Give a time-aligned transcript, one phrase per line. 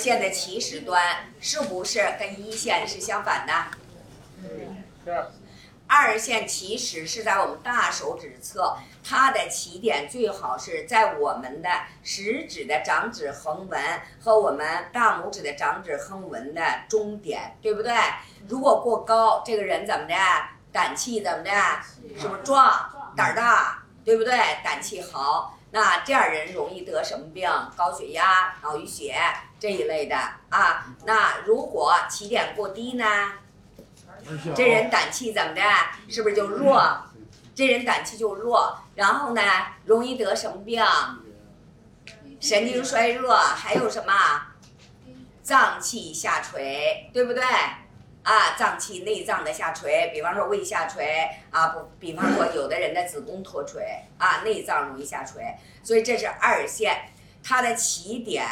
[0.00, 3.52] 线的起始端是不是跟一线是相反的？
[4.42, 5.26] 嗯是。
[5.86, 11.68] 二线起始是在我们大手指侧，它的起点最好是在我们的
[12.04, 13.82] 食指的掌指横纹
[14.20, 17.92] 和我们大拇指的掌指横纹的中点，对不对？
[18.48, 20.14] 如果过高，这个人怎么的？
[20.70, 21.50] 胆气怎么的？
[22.16, 23.12] 是不是壮？
[23.16, 24.32] 胆儿大，对不对？
[24.62, 27.48] 胆气豪，那这样人容易得什么病？
[27.76, 29.14] 高血压、脑淤血
[29.58, 30.16] 这一类的
[30.48, 30.86] 啊。
[31.04, 33.04] 那如果起点过低呢？
[34.54, 35.62] 这人胆气怎么的？
[36.08, 36.82] 是不是就弱？
[37.54, 39.42] 这人胆气就弱，然后呢，
[39.84, 40.82] 容易得什么病？
[42.40, 44.12] 神经衰弱，还有什么？
[45.42, 47.42] 脏器下垂，对不对？
[48.22, 53.82] 啊，脏器内脏的下垂，比方说胃下垂啊，不，比方说有的人的子宫脱垂
[54.18, 55.42] 啊，内脏容易下垂，
[55.82, 57.10] 所以这是二线，
[57.42, 58.44] 它的起点，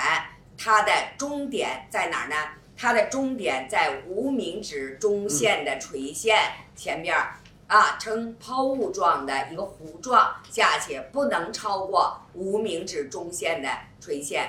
[0.56, 2.34] 它的终点在哪儿呢？
[2.80, 6.38] 它的终点在无名指中线的垂线
[6.76, 7.34] 前边儿，
[7.66, 13.68] 啊，呈抛物状的一个弧状，下去不能超过无名指中线的
[14.00, 14.48] 垂线。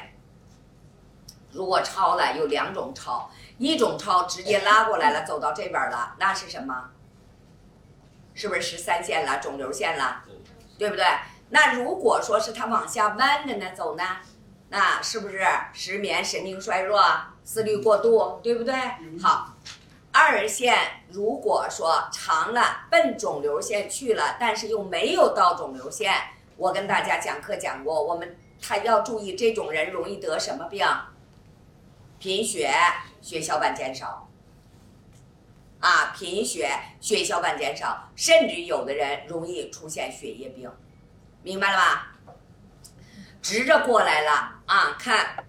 [1.52, 6.92] 如果超了，有两种超，一种超直接拉过来了，走到这边了，那是什么？
[8.34, 10.24] 是不是十三线了，肿瘤线了，
[10.78, 11.06] 对不对？
[11.50, 14.04] 那如果说是它往下弯着呢，走呢，
[14.70, 17.02] 那是不是失眠、神经衰弱？
[17.44, 18.76] 思虑过度，对不对？
[19.20, 19.56] 好，
[20.12, 20.78] 二线
[21.10, 26.14] 如果说长了奔肿瘤线去了，但是又没有到肿瘤线，
[26.58, 30.86] 我跟大家讲课讲过，我们他要注意这种人容易得什么病？
[32.20, 32.72] 贫血，
[33.22, 34.30] 血小板减少。
[35.80, 40.70] 啊，贫血，血小板减少，甚至有的人容易出现血液病，
[41.42, 42.16] 明白了吧？
[43.42, 45.46] 直着过来了啊，看。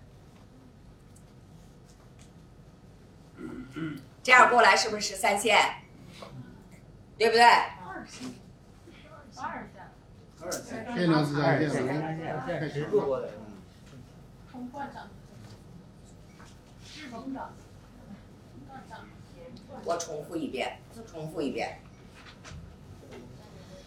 [4.23, 5.59] 这样过来是不是十三线？
[7.19, 7.43] 对不对？
[7.43, 8.29] 二线，
[9.37, 9.83] 二线，
[10.41, 12.85] 二线，这两是二线，开始。
[12.85, 13.29] 过来。
[14.53, 15.09] 从冠上，是甭长，
[19.85, 20.79] 我重复一遍，
[21.11, 21.81] 重复一遍。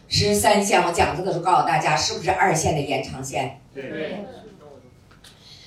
[0.07, 3.59] 十三线，我讲这个时候告诉大家，是不是二线的延长线？
[3.73, 4.25] 对。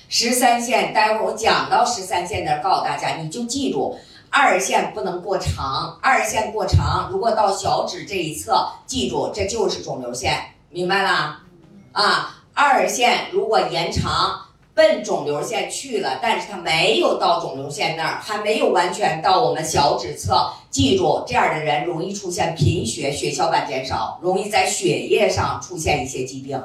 [0.09, 3.97] 十三线，待会儿我讲到十三线那儿，告诉大家，你就记住。
[4.29, 10.37] 二线不能过长，二线过长，如果到小指这一侧，记住这就是肿瘤线，
[10.69, 11.41] 明白了？
[11.93, 14.46] 啊，二线如果延长
[14.77, 26.61] 奔肿瘤线去了，但是它没有到肿瘤线那儿，还没有完全到我们小指侧，记住这样的人容易出现贫血，血小板减少，容易在血液上出现一些疾病，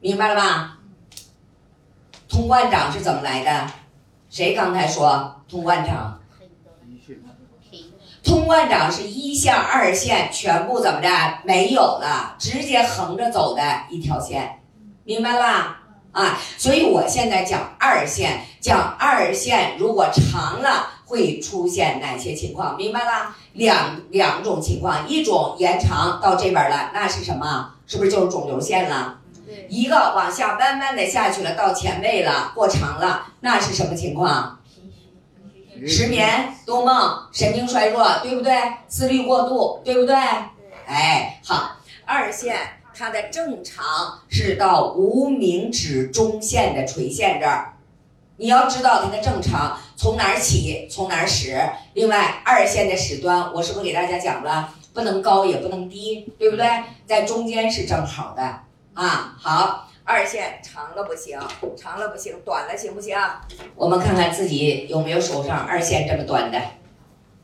[0.00, 0.78] 明白了吧？
[2.26, 3.70] 通贯掌是怎么来的？
[4.30, 6.18] 谁刚才说通贯掌？
[8.24, 11.08] 通贯掌是一线、二线全部怎么着
[11.44, 14.60] 没有了，直接横着走的一条线，
[15.04, 15.81] 明白了吧？
[16.12, 22.76] 啊，所以我现在讲二线，讲二线如果长了会出现哪些情况？
[22.76, 23.34] 明白了？
[23.54, 27.72] 两两种情况，一种延长到这边了，那是什么？
[27.86, 29.18] 是不是就是肿瘤线了？
[29.68, 34.58] 一个往下弯弯的下去了，到前位了，过长了，那是什么情况？
[35.86, 38.54] 失眠、多梦、神经衰弱，对不对？
[38.86, 40.14] 思虑过度，对不对？
[40.86, 41.72] 哎，好，
[42.04, 42.56] 二线
[42.94, 47.74] 它的正常是到无名指中线的垂线这儿，
[48.36, 51.58] 你要知道它的正常从哪儿起，从哪儿始。
[51.94, 56.66] 另外，二线的始端，我是不是给大家讲了，不能高也不能低，对不对？
[57.06, 58.42] 在中间是正好的
[58.94, 59.36] 啊。
[59.38, 59.88] 好。
[60.04, 61.38] 二线长了不行，
[61.76, 63.16] 长了不行，短了行不行？
[63.76, 66.60] 我们看看自己有没有手上二线这么短的，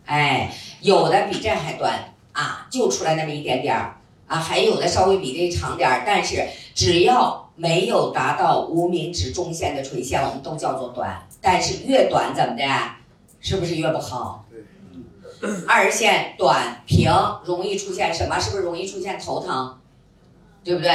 [0.04, 3.94] 哎，有的比这还短啊，就出来那么一点点儿
[4.28, 11.26] 啊，还有的稍微比这长点儿，但是只要没有达到无名指中线的垂线，我们都叫做短。
[11.40, 12.64] 但是越短怎么的，
[13.40, 14.44] 是不是越不好？
[15.66, 17.10] 二线短平
[17.44, 18.38] 容易出现什么？
[18.38, 19.78] 是不是容易出现头疼？
[20.62, 20.92] 对不对？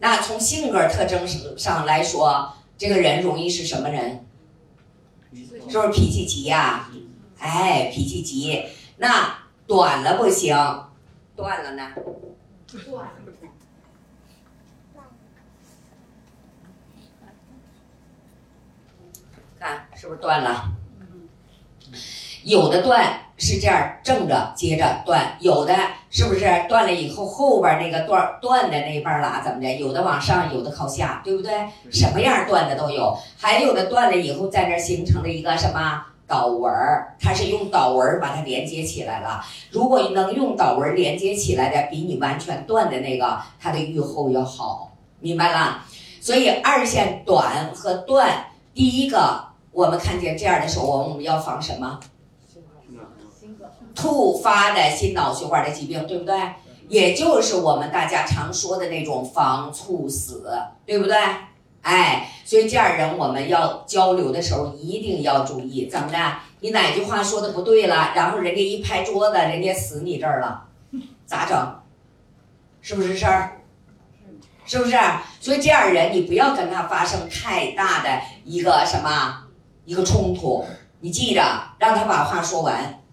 [0.00, 4.26] 那从性格特征上来说，这个人容易是什么人？
[5.68, 6.90] 是不是脾气急呀？
[7.38, 8.64] 哎，脾气急。
[8.96, 9.36] 那
[9.66, 10.56] 短了不行，
[11.36, 11.88] 断了呢？
[12.66, 13.08] 断。
[19.58, 20.72] 看是不是断了？
[22.42, 25.74] 有的断是这样正着接着断，有的
[26.10, 29.78] 是不是断了以后后边那个段断的那半拉怎么的？
[29.78, 31.66] 有的往上，有的靠下，对不对？
[31.90, 39.44] 什么样断的都有，还有的断了以后在那儿形成了一个什么导纹儿，它是用导纹儿把它连接起来了。
[39.70, 45.84] 如果能用导纹儿连接起来的，比你完全断的那个，它的愈后要好，明白了？
[46.20, 52.00] 所以二线短和断，第一个我们看见这样的时候，我们要防什么？
[53.94, 56.34] 突发的心脑血管的疾病，对不对？
[56.88, 60.50] 也就是我们大家常说的那种防猝死，
[60.84, 61.16] 对不对？
[61.84, 66.18] 哎，所以这样人我们要交流的时候一定要注意，怎么的？
[66.60, 70.64] 你哪句话说的不对了，然后人家一拍桌子，人家死你这儿了，
[71.26, 71.80] 咋整？
[72.80, 73.60] 是不是事儿？
[74.64, 74.96] 是不是？
[75.40, 79.44] 所以这样人你不要跟他发生太大的一个什么
[79.84, 80.64] 一个冲突，
[81.00, 81.42] 你记着，
[81.78, 83.03] 让他把话说完。